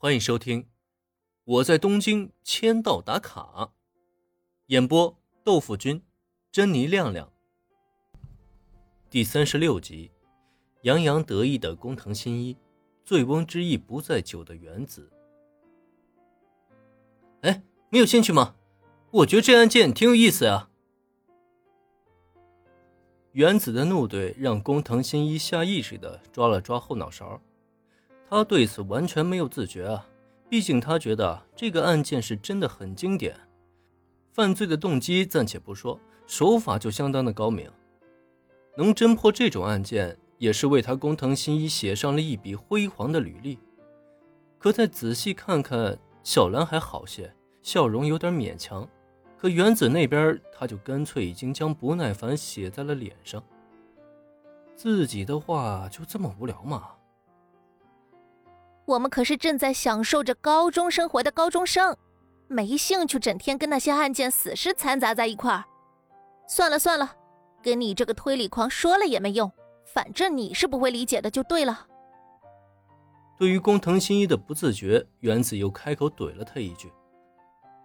[0.00, 0.62] 欢迎收听
[1.42, 3.42] 《我在东京签到打卡》，
[4.66, 6.00] 演播豆腐君、
[6.52, 7.32] 珍妮亮亮。
[9.10, 10.12] 第三十六集，
[10.82, 12.56] 洋洋得意的工藤新一，
[13.04, 15.10] 醉翁之意不在酒的原子。
[17.40, 17.60] 哎，
[17.90, 18.54] 你有兴趣吗？
[19.10, 20.70] 我觉得这案件挺有意思啊。
[23.32, 27.42] 原子的怒怼让工藤新一下意识的抓了抓后脑勺。
[28.30, 30.06] 他对此完全没有自觉啊，
[30.50, 33.34] 毕竟他觉得这个案件是真的很经典，
[34.32, 37.70] 犯罪的动机暂且不说，手法就相当的高明，
[38.76, 43.58] 能侦破这种案件也是为他工藤新一写上了一笔辉煌的履历。
[44.58, 48.86] 可再仔细看看，小兰还好些，笑容有点勉强，
[49.38, 53.42] 可原子那边他就干脆已经将不耐烦写在了脸上。
[54.76, 56.90] 自己的话就这么无聊吗？
[58.88, 61.94] 我们可是正在享受着高中生活的高中生，
[62.46, 65.62] 没兴趣整天跟那些案件死尸掺杂在一块儿。
[66.48, 67.14] 算了算了，
[67.62, 69.52] 跟你这个推理狂说了也没用，
[69.84, 71.86] 反正你是不会理解的，就对了。
[73.38, 76.90] 对于工藤新一的不自觉，原子又开口怼了他一句。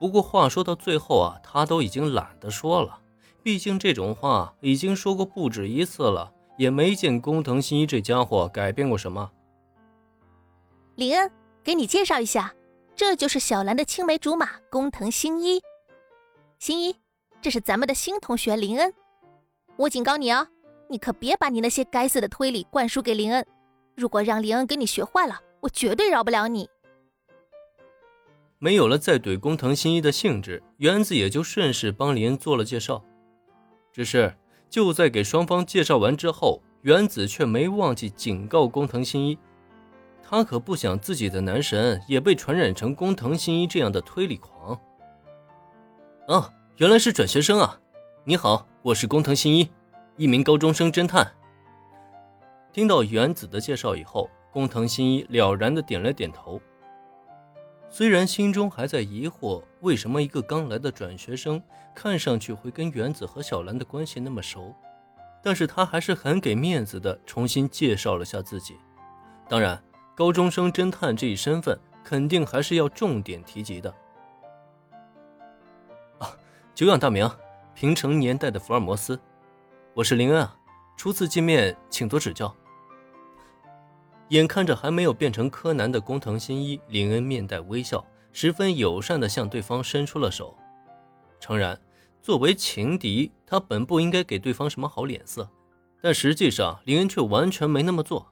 [0.00, 2.98] 不过话说到最后啊，他都已经懒得说了，
[3.40, 9.30] 毕竟这种话已经说过不止一次了，也没见工藤新一这家伙改变过什么。
[10.98, 11.30] 林恩，
[11.62, 12.52] 给你介绍一下，
[12.96, 15.62] 这就是小兰的青梅竹马工藤新一。
[16.58, 16.96] 新一，
[17.40, 18.92] 这是咱们的新同学林恩。
[19.76, 20.48] 我警告你啊，
[20.88, 23.46] 你可别把你那些该死的推理灌输给林恩。
[23.94, 26.68] 如果让林恩给你学坏了，我绝对饶不了你。
[28.58, 33.04] 没有了再怼工藤新一的兴致，原子也就顺势帮林恩做了介绍。
[33.92, 34.36] 只是
[34.68, 39.38] 就在给双方介绍完之后，原子却没忘记警告工藤新一。
[40.30, 44.78] 他可不想自己的男神也被传染成工藤新一这样的推理狂。
[46.26, 47.80] 哦，原来是转学生啊！
[48.24, 49.70] 你好，我是工藤新一，
[50.18, 51.32] 一名高中生侦探。
[52.74, 56.60] 听到原子的介绍以后，工藤新一了然的点了点头。
[57.88, 61.62] 虽然心中还在疑惑，为什么一个刚来的转学生
[61.94, 64.74] 看上去会跟原子和小兰的关系那么熟，
[65.42, 68.76] 但是他还是很给面子的，重新介绍了下自己。
[69.48, 69.82] 当然。
[70.18, 73.94] 高中生侦探这一身份，肯定还是要重点提及的。
[76.18, 76.34] 啊，
[76.74, 77.30] 久仰大名，
[77.72, 79.16] 平成年代的福尔摩斯，
[79.94, 80.56] 我是林恩啊，
[80.96, 82.52] 初次见面，请多指教。
[84.30, 90.52] 眼看着还没有变成柯南的工藤新一，林恩面带微笑，十分友善的向对方伸出了手。
[91.38, 91.80] 诚然，
[92.20, 95.48] 作为情敌，他本不应该给对方什么好脸色，
[96.02, 98.26] 但实际上，林恩却完全没那么做。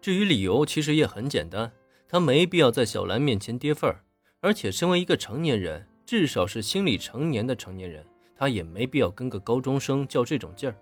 [0.00, 1.70] 至于理由，其实也很简单，
[2.08, 4.02] 他没必要在小兰面前跌份儿，
[4.40, 10.74] 而且身为一个成年人，至少是心理成年的成年人，他也没必要跟个高中生较这种劲儿。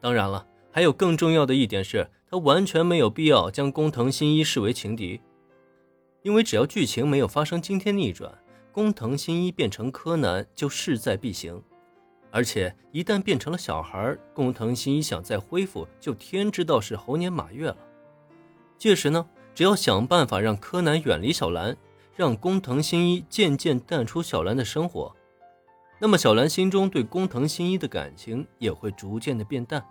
[0.00, 5.20] 当然了，还有更重要的一点是，他完全没有必要将工藤新一视为情敌，
[6.22, 8.32] 因为只要剧情没有发生惊天逆转，
[8.72, 11.62] 工藤新一变成柯南就势在必行，
[12.30, 17.76] 而且一旦变成了小孩，工藤新一想再恢复，就天知道是猴年马月了。
[18.82, 21.76] 届时呢，只要想办法让柯南远离小兰，
[22.16, 25.14] 让工藤新一渐渐淡出小兰的生活，
[26.00, 29.86] 那么小兰心中对工藤新一的感情也会逐渐的变淡。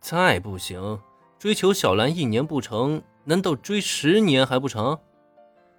[0.00, 0.98] 再不行，
[1.38, 4.98] 追求小兰一年不成，难道追十年还不成？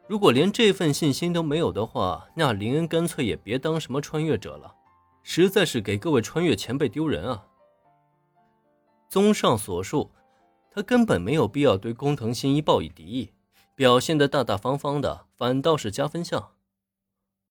[0.08, 4.76] 如果连这份信心都没有的话，那林恩干脆也别当什么穿越者了，
[5.24, 7.44] 实在是给各位穿越前辈丢人啊！
[9.10, 10.12] 综上所述。
[10.72, 13.32] 他根本没有必要对工藤新一报以敌意，
[13.76, 16.52] 表现的大大方方的，反倒是加分项。